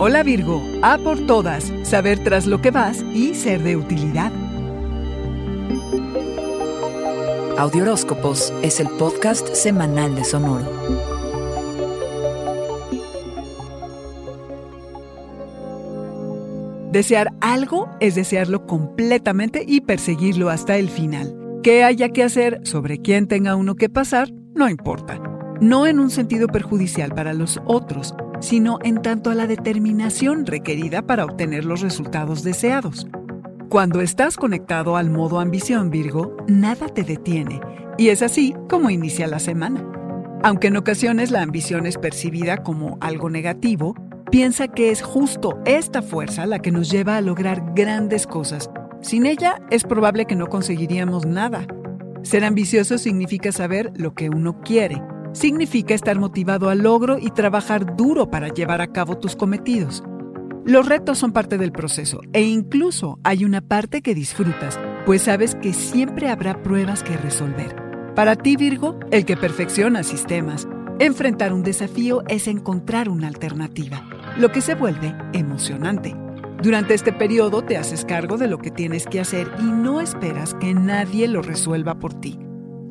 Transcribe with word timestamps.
Hola 0.00 0.22
Virgo, 0.22 0.62
a 0.80 0.96
por 0.96 1.26
todas, 1.26 1.72
saber 1.82 2.22
tras 2.22 2.46
lo 2.46 2.62
que 2.62 2.70
vas 2.70 3.02
y 3.12 3.34
ser 3.34 3.64
de 3.64 3.76
utilidad. 3.76 4.30
Audioróscopos 7.58 8.54
es 8.62 8.78
el 8.78 8.86
podcast 8.90 9.52
semanal 9.54 10.14
de 10.14 10.22
Sonoro. 10.22 10.70
Desear 16.92 17.32
algo 17.40 17.90
es 17.98 18.14
desearlo 18.14 18.68
completamente 18.68 19.64
y 19.66 19.80
perseguirlo 19.80 20.48
hasta 20.48 20.76
el 20.76 20.90
final. 20.90 21.34
¿Qué 21.64 21.82
haya 21.82 22.10
que 22.10 22.22
hacer 22.22 22.60
sobre 22.62 22.98
quién 22.98 23.26
tenga 23.26 23.56
uno 23.56 23.74
que 23.74 23.88
pasar? 23.88 24.30
No 24.54 24.68
importa. 24.68 25.20
No 25.60 25.88
en 25.88 25.98
un 25.98 26.10
sentido 26.10 26.46
perjudicial 26.46 27.12
para 27.16 27.34
los 27.34 27.60
otros, 27.66 28.14
sino 28.40 28.78
en 28.82 29.02
tanto 29.02 29.30
a 29.30 29.34
la 29.34 29.46
determinación 29.46 30.46
requerida 30.46 31.02
para 31.02 31.24
obtener 31.24 31.64
los 31.64 31.80
resultados 31.80 32.42
deseados. 32.42 33.06
Cuando 33.68 34.00
estás 34.00 34.36
conectado 34.36 34.96
al 34.96 35.10
modo 35.10 35.40
ambición 35.40 35.90
Virgo, 35.90 36.36
nada 36.46 36.88
te 36.88 37.02
detiene, 37.02 37.60
y 37.98 38.08
es 38.08 38.22
así 38.22 38.54
como 38.68 38.90
inicia 38.90 39.26
la 39.26 39.38
semana. 39.38 39.84
Aunque 40.42 40.68
en 40.68 40.76
ocasiones 40.76 41.30
la 41.30 41.42
ambición 41.42 41.86
es 41.86 41.98
percibida 41.98 42.58
como 42.58 42.96
algo 43.00 43.28
negativo, 43.28 43.94
piensa 44.30 44.68
que 44.68 44.90
es 44.90 45.02
justo 45.02 45.58
esta 45.66 46.00
fuerza 46.00 46.46
la 46.46 46.60
que 46.60 46.70
nos 46.70 46.90
lleva 46.90 47.16
a 47.16 47.20
lograr 47.20 47.72
grandes 47.74 48.26
cosas. 48.26 48.70
Sin 49.02 49.26
ella 49.26 49.60
es 49.70 49.84
probable 49.84 50.24
que 50.24 50.36
no 50.36 50.46
conseguiríamos 50.46 51.26
nada. 51.26 51.66
Ser 52.22 52.44
ambicioso 52.44 52.98
significa 52.98 53.52
saber 53.52 53.92
lo 53.96 54.14
que 54.14 54.28
uno 54.28 54.60
quiere, 54.60 55.02
significa 55.38 55.94
estar 55.94 56.18
motivado 56.18 56.68
al 56.68 56.80
logro 56.80 57.16
y 57.18 57.30
trabajar 57.30 57.96
duro 57.96 58.28
para 58.28 58.48
llevar 58.48 58.80
a 58.80 58.88
cabo 58.88 59.18
tus 59.18 59.36
cometidos. 59.36 60.02
Los 60.64 60.86
retos 60.86 61.18
son 61.18 61.32
parte 61.32 61.56
del 61.56 61.72
proceso 61.72 62.20
e 62.32 62.42
incluso 62.42 63.20
hay 63.22 63.44
una 63.44 63.60
parte 63.60 64.02
que 64.02 64.14
disfrutas, 64.14 64.78
pues 65.06 65.22
sabes 65.22 65.54
que 65.54 65.72
siempre 65.72 66.28
habrá 66.28 66.62
pruebas 66.62 67.02
que 67.02 67.16
resolver. 67.16 67.74
Para 68.16 68.34
ti, 68.34 68.56
Virgo, 68.56 68.98
el 69.12 69.24
que 69.24 69.36
perfecciona 69.36 70.02
sistemas, 70.02 70.66
enfrentar 70.98 71.52
un 71.52 71.62
desafío 71.62 72.24
es 72.28 72.48
encontrar 72.48 73.08
una 73.08 73.28
alternativa, 73.28 74.04
lo 74.36 74.50
que 74.50 74.60
se 74.60 74.74
vuelve 74.74 75.14
emocionante. 75.32 76.16
Durante 76.60 76.94
este 76.94 77.12
periodo 77.12 77.62
te 77.62 77.76
haces 77.76 78.04
cargo 78.04 78.36
de 78.36 78.48
lo 78.48 78.58
que 78.58 78.72
tienes 78.72 79.06
que 79.06 79.20
hacer 79.20 79.48
y 79.60 79.62
no 79.62 80.00
esperas 80.00 80.54
que 80.54 80.74
nadie 80.74 81.28
lo 81.28 81.42
resuelva 81.42 81.94
por 82.00 82.12
ti. 82.14 82.40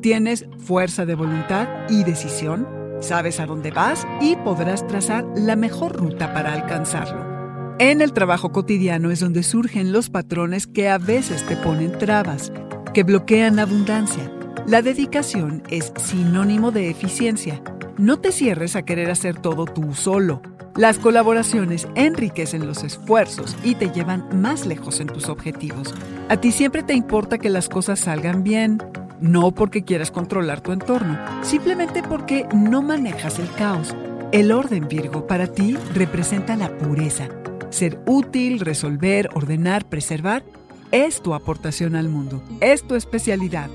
Tienes 0.00 0.46
fuerza 0.58 1.06
de 1.06 1.16
voluntad 1.16 1.66
y 1.88 2.04
decisión, 2.04 2.68
sabes 3.00 3.40
a 3.40 3.46
dónde 3.46 3.72
vas 3.72 4.06
y 4.20 4.36
podrás 4.36 4.86
trazar 4.86 5.24
la 5.34 5.56
mejor 5.56 5.96
ruta 5.96 6.32
para 6.32 6.52
alcanzarlo. 6.52 7.76
En 7.80 8.00
el 8.00 8.12
trabajo 8.12 8.52
cotidiano 8.52 9.10
es 9.10 9.18
donde 9.18 9.42
surgen 9.42 9.90
los 9.90 10.08
patrones 10.08 10.68
que 10.68 10.88
a 10.88 10.98
veces 10.98 11.44
te 11.46 11.56
ponen 11.56 11.98
trabas, 11.98 12.52
que 12.94 13.02
bloquean 13.02 13.56
la 13.56 13.62
abundancia. 13.62 14.30
La 14.68 14.82
dedicación 14.82 15.64
es 15.68 15.92
sinónimo 15.96 16.70
de 16.70 16.90
eficiencia. 16.90 17.60
No 17.96 18.20
te 18.20 18.30
cierres 18.30 18.76
a 18.76 18.82
querer 18.82 19.10
hacer 19.10 19.40
todo 19.40 19.64
tú 19.64 19.94
solo. 19.94 20.42
Las 20.76 21.00
colaboraciones 21.00 21.88
enriquecen 21.96 22.68
los 22.68 22.84
esfuerzos 22.84 23.56
y 23.64 23.74
te 23.74 23.90
llevan 23.90 24.28
más 24.40 24.64
lejos 24.64 25.00
en 25.00 25.08
tus 25.08 25.28
objetivos. 25.28 25.92
A 26.28 26.36
ti 26.36 26.52
siempre 26.52 26.84
te 26.84 26.94
importa 26.94 27.38
que 27.38 27.50
las 27.50 27.68
cosas 27.68 27.98
salgan 27.98 28.44
bien, 28.44 28.78
no 29.20 29.52
porque 29.52 29.84
quieras 29.84 30.10
controlar 30.10 30.60
tu 30.60 30.72
entorno, 30.72 31.18
simplemente 31.42 32.02
porque 32.02 32.46
no 32.54 32.82
manejas 32.82 33.38
el 33.38 33.50
caos. 33.52 33.94
El 34.32 34.52
orden 34.52 34.88
Virgo 34.88 35.26
para 35.26 35.46
ti 35.46 35.76
representa 35.94 36.56
la 36.56 36.76
pureza. 36.76 37.28
Ser 37.70 37.98
útil, 38.06 38.60
resolver, 38.60 39.30
ordenar, 39.34 39.84
preservar 39.84 40.42
es 40.90 41.20
tu 41.20 41.34
aportación 41.34 41.96
al 41.96 42.08
mundo, 42.08 42.42
es 42.60 42.86
tu 42.86 42.94
especialidad. 42.94 43.68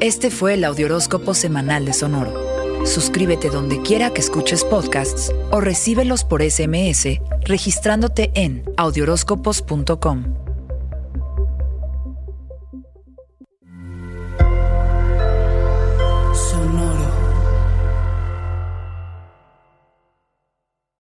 Este 0.00 0.30
fue 0.30 0.54
el 0.54 0.64
Audioróscopo 0.64 1.34
Semanal 1.34 1.84
de 1.84 1.92
Sonoro. 1.92 2.86
Suscríbete 2.86 3.50
donde 3.50 3.82
quiera 3.82 4.10
que 4.10 4.22
escuches 4.22 4.64
podcasts 4.64 5.30
o 5.50 5.60
recíbelos 5.60 6.24
por 6.24 6.42
SMS 6.42 7.20
registrándote 7.44 8.30
en 8.34 8.62
audioróscopos.com. 8.76 10.49